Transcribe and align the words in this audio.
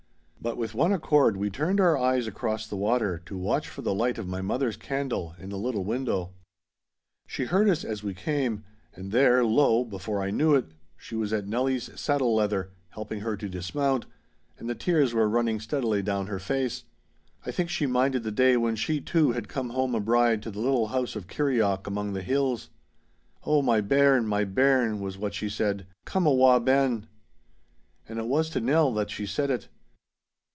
But 0.43 0.57
with 0.57 0.73
one 0.73 0.91
accord 0.91 1.37
we 1.37 1.51
turned 1.51 1.79
our 1.79 1.95
eyes 1.95 2.25
across 2.25 2.65
the 2.65 2.75
water 2.75 3.21
to 3.27 3.37
watch 3.37 3.69
for 3.69 3.83
the 3.83 3.93
light 3.93 4.17
of 4.17 4.27
my 4.27 4.41
mother's 4.41 4.75
candle 4.75 5.35
in 5.37 5.49
the 5.51 5.57
little 5.57 5.83
window. 5.83 6.31
She 7.27 7.45
heard 7.45 7.69
us 7.69 7.83
as 7.83 8.01
we 8.01 8.15
came; 8.15 8.63
and 8.95 9.11
there, 9.11 9.45
lo! 9.45 9.85
before 9.85 10.19
I 10.19 10.31
knew 10.31 10.55
it, 10.55 10.65
she 10.97 11.15
was 11.15 11.31
at 11.31 11.45
Nelly's 11.47 11.91
saddle 11.97 12.33
leather, 12.33 12.71
helping 12.89 13.19
her 13.19 13.37
to 13.37 13.47
dismount, 13.47 14.07
and 14.57 14.67
the 14.67 14.73
tears 14.73 15.13
were 15.13 15.29
running 15.29 15.59
steadily 15.59 16.01
down 16.01 16.25
her 16.25 16.39
face. 16.39 16.85
I 17.45 17.51
think 17.51 17.69
she 17.69 17.85
minded 17.85 18.23
the 18.23 18.31
day 18.31 18.57
when 18.57 18.75
she, 18.75 18.99
too, 18.99 19.33
had 19.33 19.47
come 19.47 19.69
home 19.69 19.93
a 19.93 19.99
bride 19.99 20.41
to 20.41 20.49
the 20.49 20.59
little 20.59 20.87
house 20.87 21.15
of 21.15 21.27
Kirrieoch 21.27 21.85
among 21.85 22.13
the 22.13 22.23
hills. 22.23 22.71
'Oh, 23.45 23.61
my 23.61 23.79
bairn—my 23.79 24.45
bairn,' 24.45 25.01
was 25.01 25.19
what 25.19 25.35
she 25.35 25.49
said, 25.49 25.85
'come 26.03 26.25
awa' 26.25 26.59
ben!' 26.59 27.05
And 28.09 28.17
it 28.17 28.25
was 28.25 28.49
to 28.49 28.59
Nell 28.59 28.91
that 28.95 29.11
she 29.11 29.27
said 29.27 29.51
it. 29.51 29.67